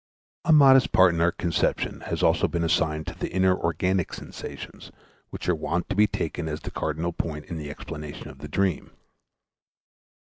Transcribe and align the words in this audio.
A 0.45 0.51
modest 0.51 0.93
part 0.93 1.13
in 1.13 1.21
our 1.21 1.31
conception 1.31 2.01
has 2.07 2.23
also 2.23 2.47
been 2.47 2.63
assigned 2.63 3.05
to 3.05 3.13
the 3.15 3.31
inner 3.31 3.55
organic 3.55 4.13
sensations 4.15 4.91
which 5.29 5.47
are 5.47 5.53
wont 5.53 5.89
to 5.89 5.95
be 5.95 6.07
taken 6.07 6.47
as 6.47 6.59
the 6.61 6.71
cardinal 6.71 7.13
point 7.13 7.45
in 7.45 7.57
the 7.57 7.69
explanation 7.69 8.27
of 8.29 8.39
the 8.39 8.47
dream. 8.47 8.89